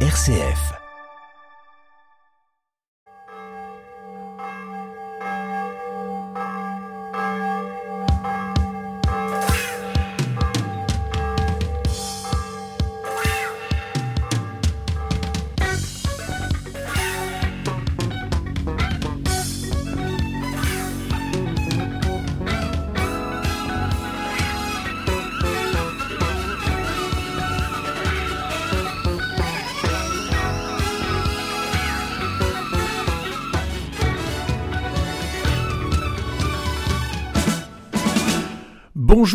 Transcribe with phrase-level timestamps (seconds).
[0.00, 0.85] RCF.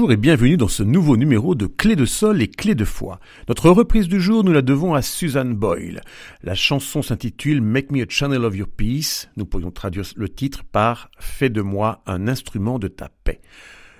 [0.01, 3.19] Bonjour et bienvenue dans ce nouveau numéro de Clé de sol et Clé de foi.
[3.47, 6.01] Notre reprise du jour, nous la devons à Susan Boyle.
[6.41, 9.29] La chanson s'intitule Make me a channel of your peace.
[9.37, 13.41] Nous pourrions traduire le titre par Fais de moi un instrument de ta paix.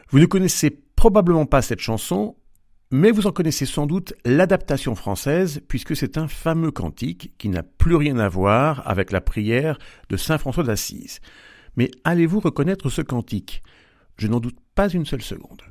[0.10, 2.36] Vous ne connaissez probablement pas cette chanson,
[2.90, 7.62] mais vous en connaissez sans doute l'adaptation française, puisque c'est un fameux cantique qui n'a
[7.62, 9.78] plus rien à voir avec la prière
[10.10, 11.20] de Saint François d'Assise.
[11.76, 13.62] Mais allez-vous reconnaître ce cantique?
[14.18, 15.62] Je n'en doute pas une seule seconde.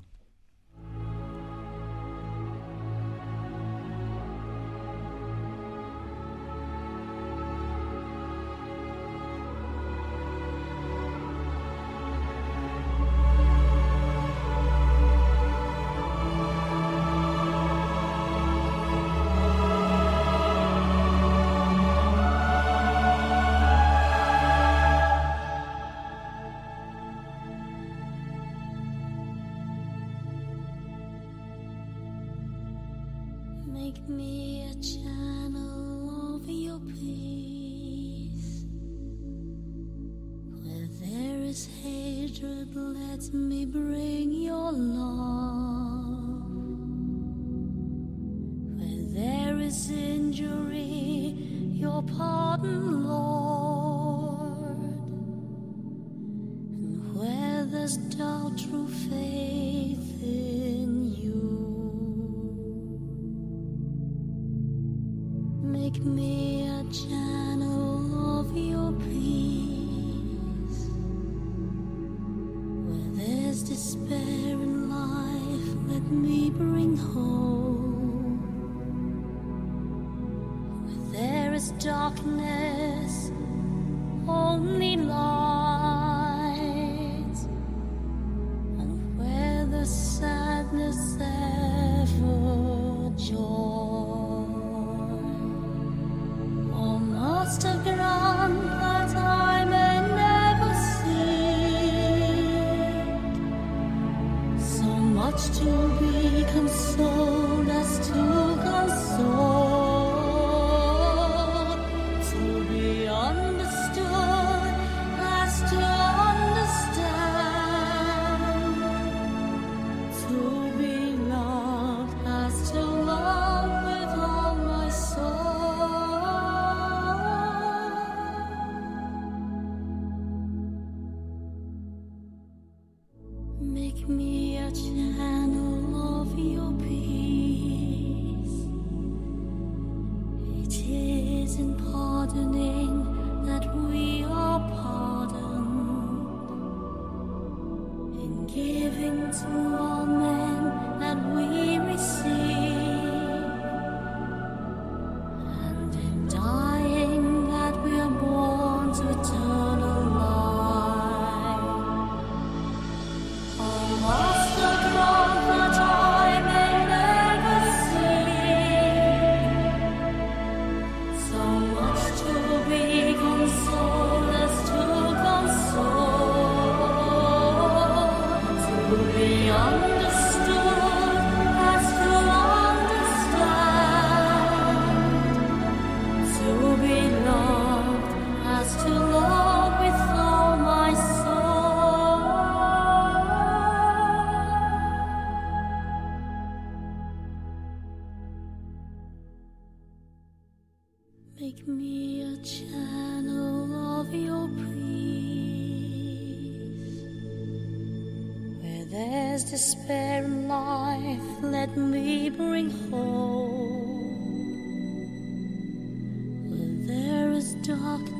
[43.23, 46.17] Let me bring your love.
[48.79, 51.37] Where there is injury,
[51.75, 54.79] your pardon, Lord.
[56.81, 59.50] And where there's doubt, true faith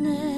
[0.01, 0.30] ne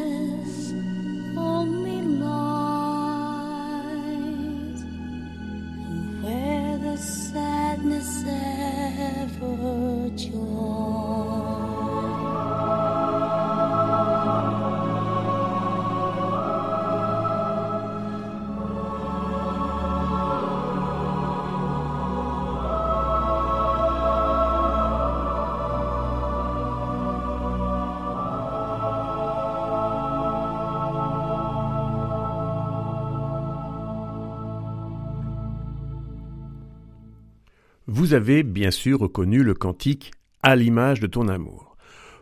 [38.12, 40.11] Avez bien sûr reconnu le cantique
[40.43, 41.76] à l'image de ton amour.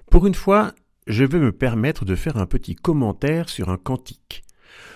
[0.08, 0.72] Pour une fois,
[1.08, 4.44] je vais me permettre de faire un petit commentaire sur un cantique.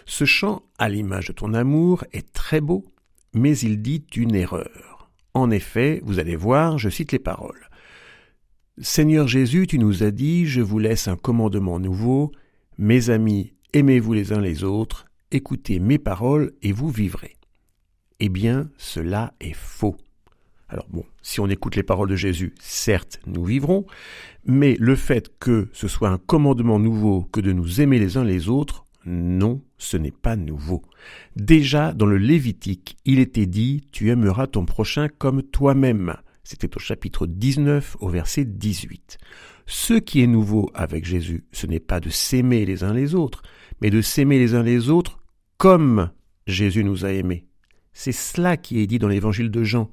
[0.07, 2.85] Ce chant à l'image de ton amour est très beau,
[3.33, 5.11] mais il dit une erreur.
[5.33, 7.69] En effet, vous allez voir, je cite les paroles.
[8.79, 12.31] Seigneur Jésus, tu nous as dit, je vous laisse un commandement nouveau,
[12.79, 17.37] mes amis, aimez-vous les uns les autres, écoutez mes paroles et vous vivrez.
[18.21, 19.97] Eh bien, cela est faux.
[20.69, 23.87] Alors bon, si on écoute les paroles de Jésus, certes, nous vivrons,
[24.47, 28.25] mais le fait que ce soit un commandement nouveau que de nous aimer les uns
[28.25, 30.83] les autres, non, ce n'est pas nouveau.
[31.37, 36.15] Déjà, dans le Lévitique, il était dit, tu aimeras ton prochain comme toi-même.
[36.43, 39.19] C'était au chapitre 19, au verset 18.
[39.67, 43.43] Ce qui est nouveau avec Jésus, ce n'est pas de s'aimer les uns les autres,
[43.81, 45.19] mais de s'aimer les uns les autres
[45.57, 46.11] comme
[46.47, 47.47] Jésus nous a aimés.
[47.93, 49.91] C'est cela qui est dit dans l'évangile de Jean.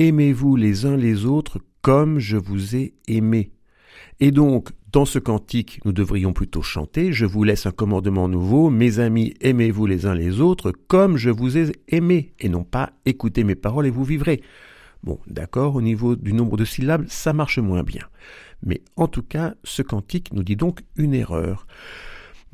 [0.00, 3.52] Aimez-vous les uns les autres comme je vous ai aimé.
[4.18, 8.70] Et donc, dans ce cantique, nous devrions plutôt chanter Je vous laisse un commandement nouveau,
[8.70, 12.94] mes amis, aimez-vous les uns les autres comme je vous ai aimé, et non pas
[13.04, 14.40] écoutez mes paroles et vous vivrez.
[15.02, 18.06] Bon, d'accord, au niveau du nombre de syllabes, ça marche moins bien.
[18.64, 21.66] Mais en tout cas, ce cantique nous dit donc une erreur.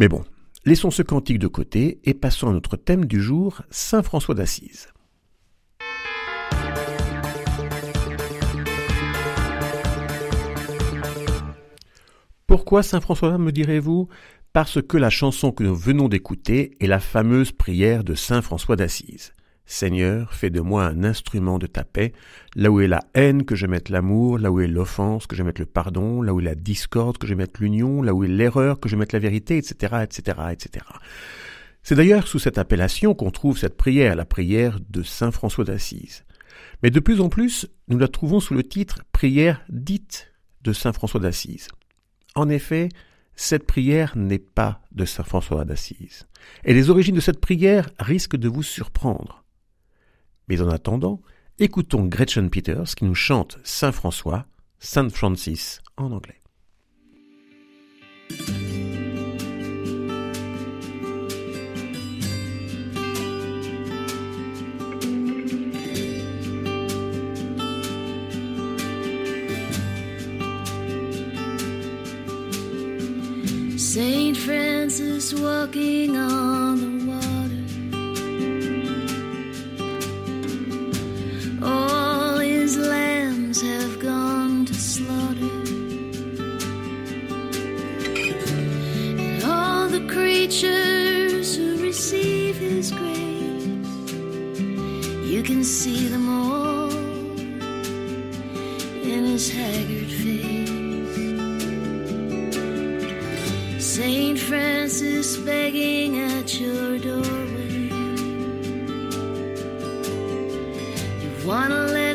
[0.00, 0.24] Mais bon,
[0.64, 4.88] laissons ce cantique de côté et passons à notre thème du jour, Saint François d'Assise.
[12.46, 14.08] Pourquoi Saint François, me direz-vous?
[14.52, 18.76] Parce que la chanson que nous venons d'écouter est la fameuse prière de Saint François
[18.76, 19.32] d'Assise.
[19.64, 22.12] Seigneur, fais de moi un instrument de ta paix,
[22.54, 25.42] là où est la haine que je mette l'amour, là où est l'offense que je
[25.42, 28.28] mette le pardon, là où est la discorde que je mette l'union, là où est
[28.28, 30.86] l'erreur que je mette la vérité, etc., etc., etc.
[31.82, 36.24] C'est d'ailleurs sous cette appellation qu'on trouve cette prière, la prière de Saint François d'Assise.
[36.84, 40.32] Mais de plus en plus, nous la trouvons sous le titre prière dite
[40.62, 41.66] de Saint François d'Assise.
[42.36, 42.90] En effet,
[43.34, 46.26] cette prière n'est pas de Saint François d'Assise.
[46.64, 49.42] Et les origines de cette prière risquent de vous surprendre.
[50.46, 51.22] Mais en attendant,
[51.58, 54.46] écoutons Gretchen Peters qui nous chante Saint François,
[54.78, 56.40] Saint Francis en anglais.
[75.34, 77.64] Walking on the water.
[81.66, 85.50] All his lambs have gone to slaughter.
[89.18, 93.66] And all the creatures who receive his grace,
[95.28, 96.92] you can see them all
[99.02, 100.25] in his haggard face.
[103.96, 107.88] Saint Francis begging at your doorway.
[111.22, 112.05] You wanna let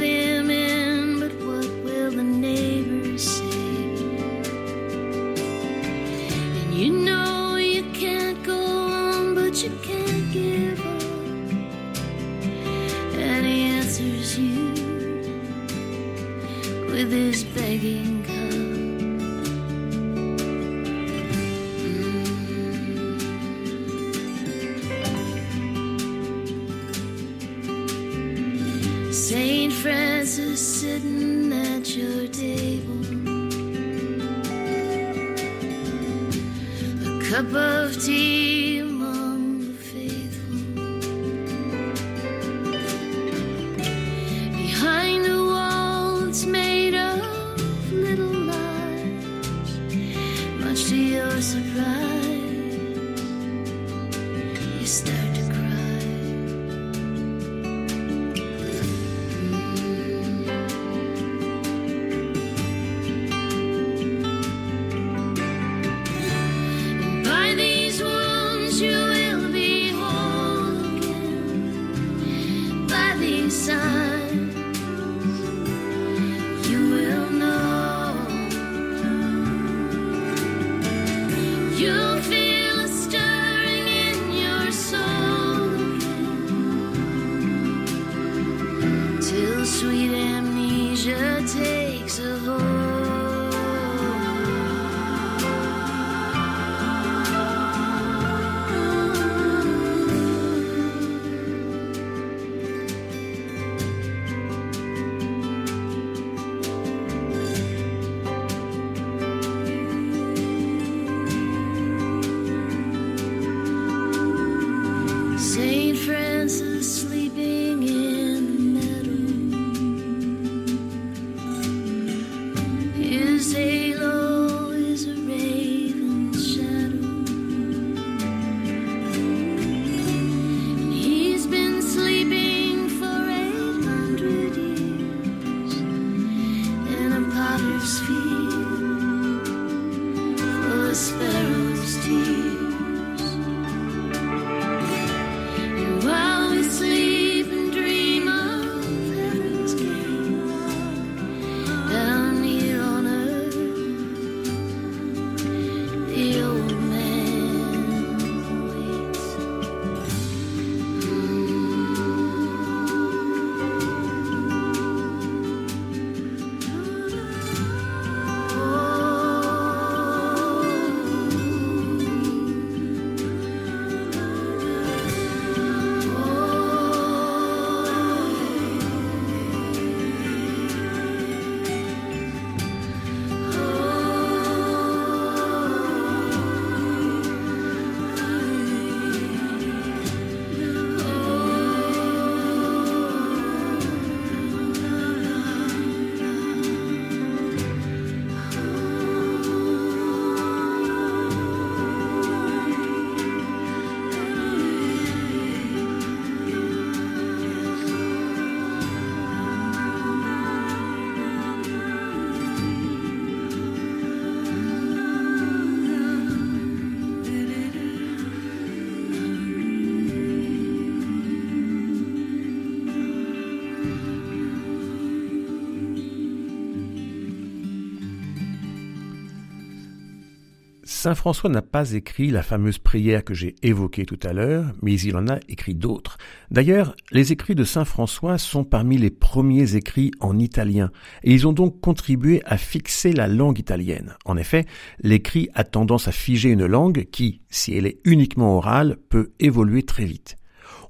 [231.01, 234.99] Saint François n'a pas écrit la fameuse prière que j'ai évoquée tout à l'heure, mais
[234.99, 236.19] il en a écrit d'autres.
[236.51, 240.91] D'ailleurs, les écrits de Saint François sont parmi les premiers écrits en italien,
[241.23, 244.13] et ils ont donc contribué à fixer la langue italienne.
[244.25, 244.67] En effet,
[245.01, 249.81] l'écrit a tendance à figer une langue qui, si elle est uniquement orale, peut évoluer
[249.81, 250.37] très vite.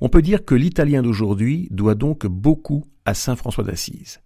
[0.02, 4.20] On peut dire que l'italien d'aujourd'hui doit donc beaucoup à Saint François d'Assise.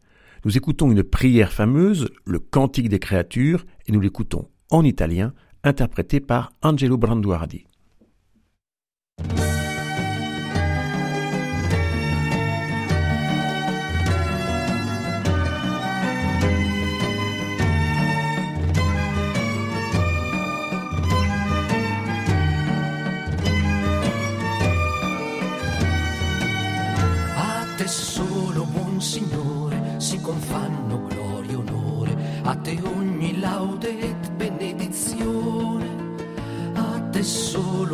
[0.46, 5.32] Nous écoutons une prière fameuse, le Cantique des créatures, et nous l'écoutons en italien,
[5.66, 7.66] interprété par Angelo Branduardi.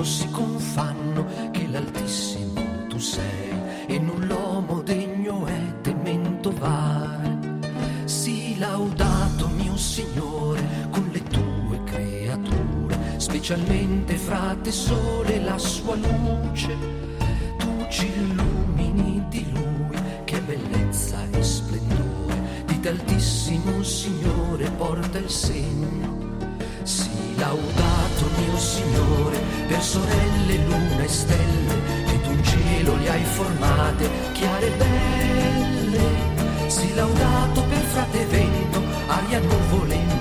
[0.01, 7.59] Solo si confanno che l'Altissimo tu sei, e null'uomo degno è temento vare.
[8.05, 17.00] Sii laudato, mio Signore, con le tue creature, specialmente fra te sole la sua luce.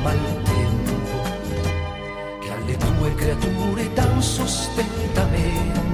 [0.02, 1.22] Maltempo,
[2.40, 5.89] che alle tue creature dan sostentamento.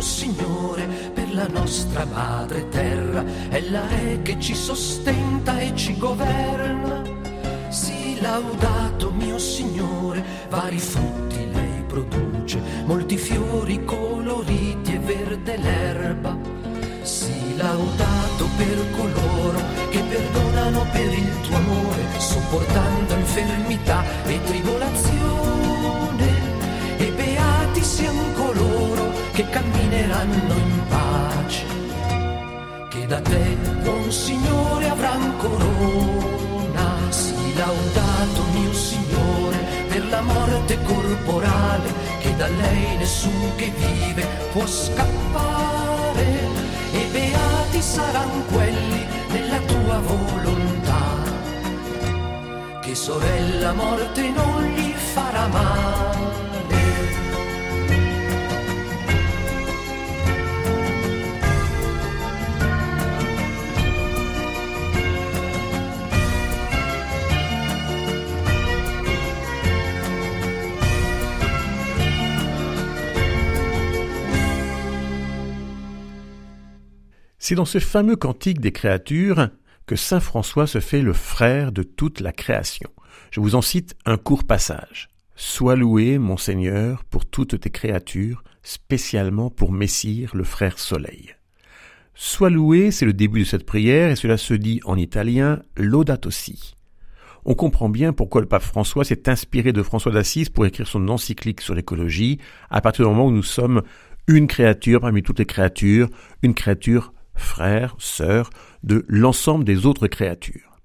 [0.00, 7.02] Signore, per la nostra madre terra, ella è che ci sostenta e ci governa.
[7.68, 16.36] Si laudato mio Signore, vari frutti lei produce, molti fiori coloriti e verde l'erba.
[17.02, 26.28] Si laudato per coloro che perdonano per il tuo amore, sopportando infermità e tribolazione.
[26.96, 29.79] E beati siamo coloro che camminano
[30.20, 31.64] staranno in pace,
[32.90, 37.10] che da te buon Signore avranno corona.
[37.10, 39.58] Si laudato mio Signore
[39.88, 46.48] per la morte corporale, che da lei nessun che vive può scappare.
[46.92, 51.04] E beati saranno quelli della tua volontà,
[52.82, 56.49] che sorella morte non gli farà male.
[77.50, 79.48] C'est dans ce fameux cantique des créatures
[79.84, 82.88] que Saint François se fait le frère de toute la création.
[83.32, 85.08] Je vous en cite un court passage.
[85.34, 91.34] Sois loué, mon Seigneur, pour toutes tes créatures, spécialement pour Messire, le frère Soleil.
[92.14, 96.30] Sois loué, c'est le début de cette prière, et cela se dit en italien laudato
[96.30, 96.76] si.
[97.44, 101.08] On comprend bien pourquoi le pape François s'est inspiré de François d'Assise pour écrire son
[101.08, 102.38] encyclique sur l'écologie,
[102.70, 103.82] à partir du moment où nous sommes
[104.28, 106.08] une créature parmi toutes les créatures,
[106.42, 108.50] une créature frère, sœur
[108.82, 110.78] de l'ensemble des autres créatures.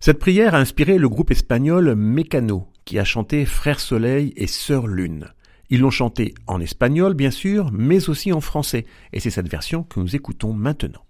[0.00, 4.86] Cette prière a inspiré le groupe espagnol Mécano, qui a chanté Frère Soleil et Sœur
[4.86, 5.28] Lune.
[5.70, 9.84] Ils l'ont chanté en espagnol, bien sûr, mais aussi en français, et c'est cette version
[9.84, 11.04] que nous écoutons maintenant.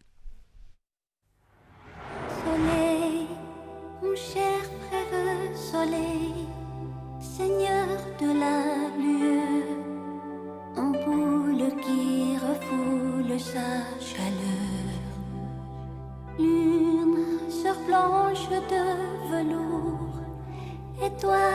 [21.22, 21.51] toi.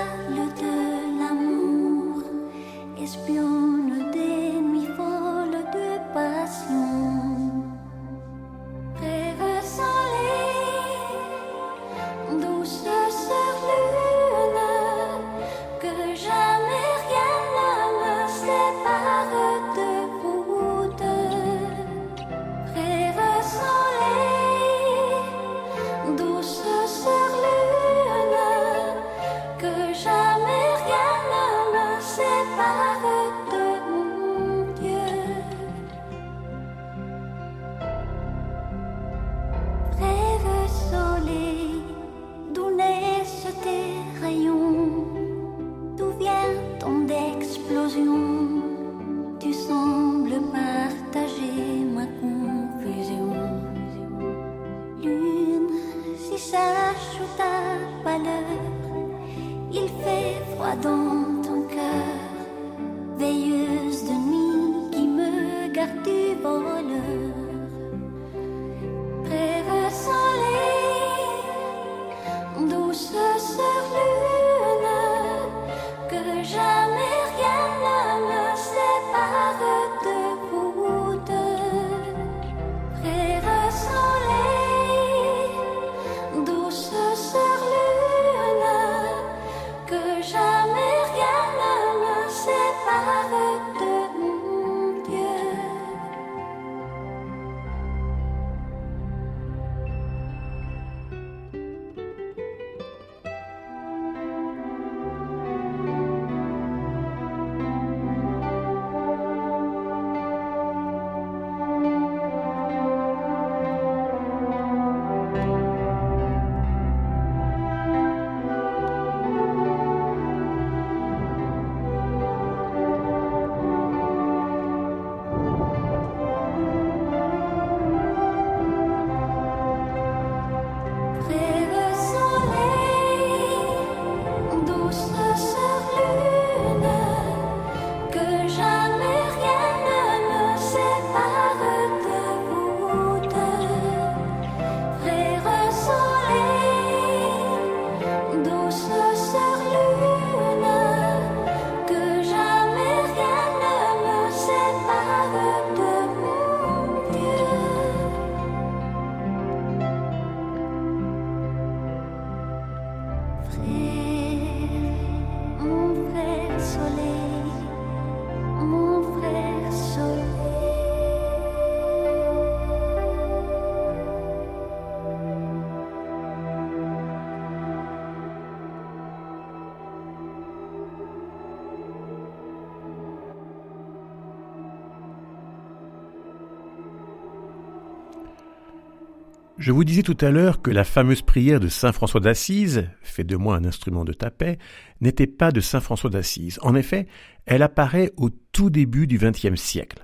[189.58, 193.24] Je vous disais tout à l'heure que la fameuse prière de Saint François d'Assise, fait
[193.24, 194.60] de moi un instrument de ta paix,
[195.02, 196.60] n'était pas de Saint François d'Assise.
[196.62, 197.08] En effet,
[197.48, 200.04] elle apparaît au tout début du XXe siècle.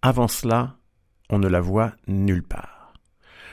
[0.00, 0.78] Avant cela,
[1.28, 2.94] on ne la voit nulle part.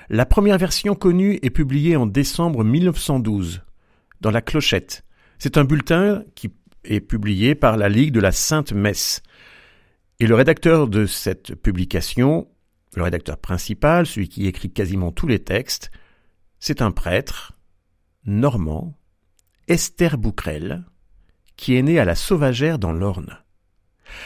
[0.08, 3.62] La première version connue est publiée en décembre 1912,
[4.22, 5.04] dans la Clochette.
[5.38, 6.54] C'est un bulletin qui
[6.86, 9.22] est publié par la Ligue de la Sainte Messe.
[10.22, 12.48] Et le rédacteur de cette publication
[12.95, 15.91] le rédacteur principal, celui qui écrit quasiment tous les textes,
[16.60, 17.54] c'est un prêtre
[18.25, 18.97] normand,
[19.67, 20.86] Esther Bouquerel,
[21.56, 23.38] qui est né à la Sauvagère dans l'Orne.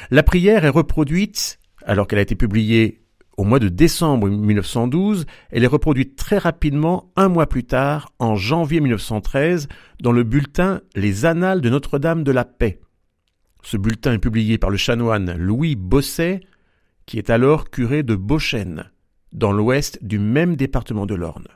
[0.09, 3.05] La prière est reproduite, alors qu'elle a été publiée
[3.37, 8.35] au mois de décembre 1912, elle est reproduite très rapidement un mois plus tard, en
[8.35, 9.67] janvier 1913,
[10.01, 12.79] dans le bulletin Les Annales de Notre-Dame de la Paix.
[13.61, 16.41] Ce bulletin est publié par le chanoine Louis Bosset
[17.05, 18.91] qui est alors curé de Beauchêne,
[19.31, 21.47] dans l'ouest du même département de l'Orne.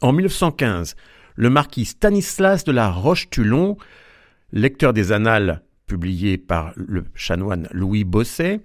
[0.00, 0.96] En 1915,
[1.36, 3.76] le marquis Stanislas de la Roche-Tulon,
[4.52, 8.60] lecteur des annales publiés par le chanoine Louis Bosset,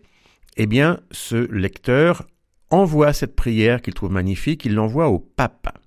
[0.58, 2.24] eh bien, ce lecteur
[2.70, 5.78] envoie cette prière qu'il trouve magnifique, il l'envoie au pape.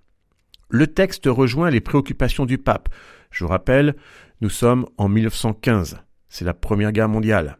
[0.71, 2.88] Le texte rejoint les préoccupations du pape.
[3.31, 3.97] Je vous rappelle,
[4.41, 7.58] nous sommes en 1915, c'est la Première Guerre mondiale.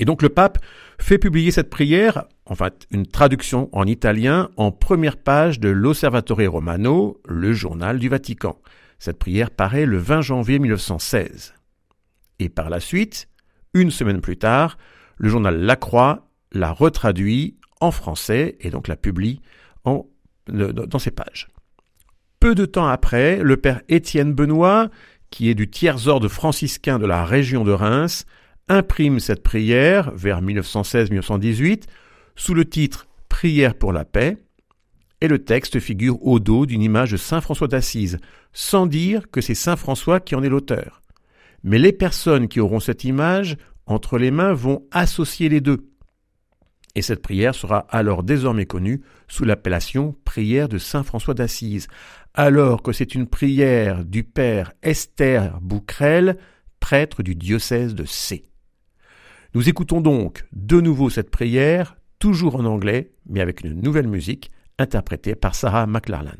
[0.00, 0.58] Et donc le pape
[0.98, 7.20] fait publier cette prière, enfin une traduction en italien, en première page de l'Osservatore Romano,
[7.28, 8.58] le journal du Vatican.
[8.98, 11.54] Cette prière paraît le 20 janvier 1916.
[12.38, 13.28] Et par la suite,
[13.74, 14.78] une semaine plus tard,
[15.18, 19.42] le journal La Croix la retraduit en français et donc la publie
[19.84, 20.06] en,
[20.48, 21.48] dans ses pages.
[22.40, 24.88] Peu de temps après, le père Étienne Benoît,
[25.28, 28.24] qui est du tiers-ordre franciscain de la région de Reims,
[28.70, 31.82] imprime cette prière vers 1916-1918
[32.36, 34.38] sous le titre Prière pour la paix,
[35.20, 38.18] et le texte figure au dos d'une image de Saint François d'Assise,
[38.52, 41.02] sans dire que c'est Saint François qui en est l'auteur.
[41.62, 43.56] Mais les personnes qui auront cette image
[43.86, 45.90] entre les mains vont associer les deux.
[46.94, 51.88] Et cette prière sera alors désormais connue sous l'appellation prière de Saint François d'Assise,
[52.34, 56.36] alors que c'est une prière du père Esther Bouquerel,
[56.80, 58.49] prêtre du diocèse de C.
[59.52, 64.52] Nous écoutons donc de nouveau cette prière, toujours en anglais, mais avec une nouvelle musique,
[64.78, 66.30] interprétée par Sarah McLarlan.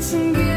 [0.00, 0.49] 情意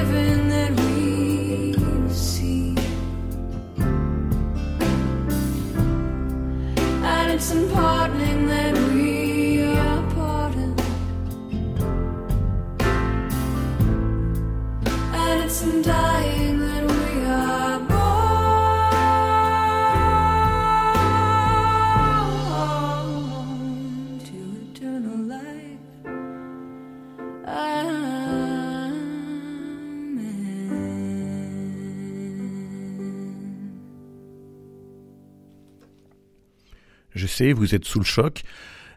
[37.41, 38.43] Vous êtes sous le choc.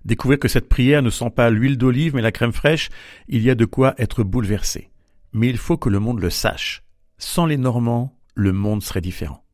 [0.05, 2.91] Découvrez que cette prière ne sent pas l'huile d'olive mais la crème fraîche,
[3.29, 4.91] il y a de quoi être bouleversé.
[5.33, 6.83] Mais il faut que le monde le sache.
[7.19, 9.45] Sans les Normands, le monde serait différent.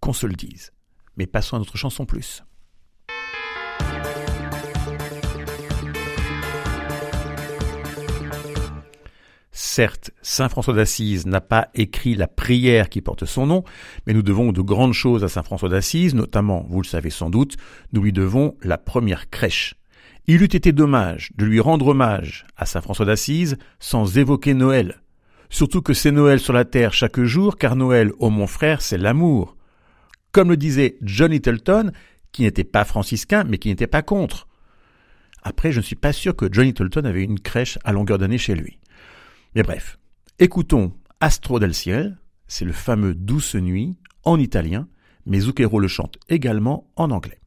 [0.00, 0.72] Qu'on se le dise.
[1.16, 2.42] Mais passons à notre chanson plus.
[9.74, 13.64] Certes, Saint François d'Assise n'a pas écrit la prière qui porte son nom,
[14.06, 17.28] mais nous devons de grandes choses à Saint François d'Assise, notamment, vous le savez sans
[17.28, 17.56] doute,
[17.92, 19.74] nous lui devons la première crèche.
[20.28, 25.02] Il eût été dommage de lui rendre hommage à Saint François d'Assise sans évoquer Noël.
[25.50, 28.96] Surtout que c'est Noël sur la terre chaque jour, car Noël, ô mon frère, c'est
[28.96, 29.56] l'amour.
[30.30, 31.90] Comme le disait John Littleton,
[32.30, 34.46] qui n'était pas franciscain, mais qui n'était pas contre.
[35.42, 38.38] Après, je ne suis pas sûr que John Littleton avait une crèche à longueur d'année
[38.38, 38.78] chez lui.
[39.54, 39.98] Mais bref,
[40.40, 44.88] écoutons Astro del Ciel, c'est le fameux Douce Nuit en italien,
[45.26, 47.38] mais Zucchero le chante également en anglais.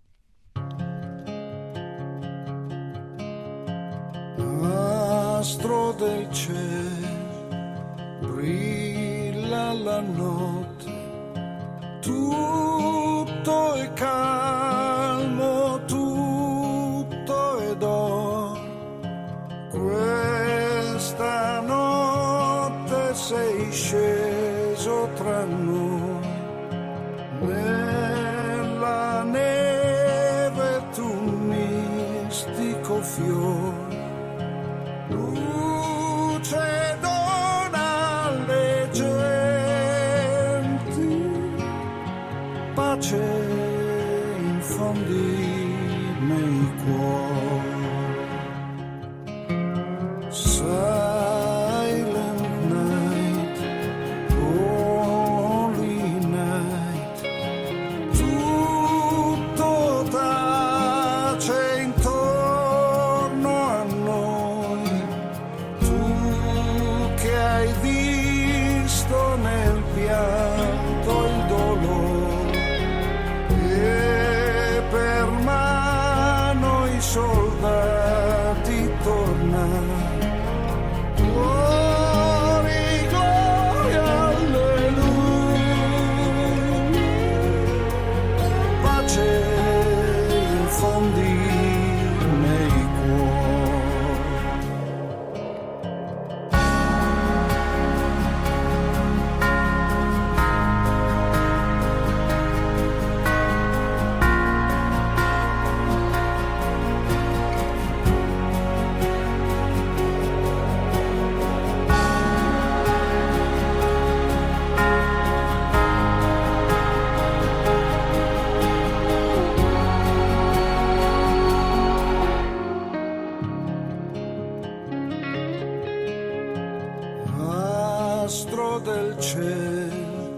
[128.28, 130.36] Astro del cielo,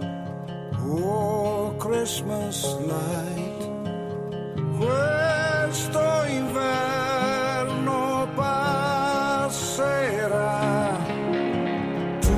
[0.93, 3.69] oh Christmas light,
[4.77, 9.87] questo inverno passerà.
[12.19, 12.37] Tu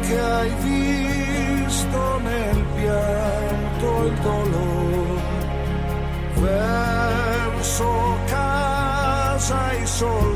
[0.00, 5.22] che hai visto nel pianto il dolore,
[6.40, 10.33] verso casa i soldati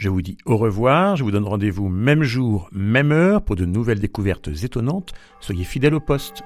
[0.00, 3.66] Je vous dis au revoir, je vous donne rendez-vous même jour, même heure pour de
[3.66, 5.12] nouvelles découvertes étonnantes.
[5.40, 6.42] Soyez fidèles au poste.